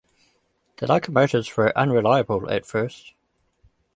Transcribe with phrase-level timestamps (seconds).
[0.77, 3.13] The locomotives were unreliable at first.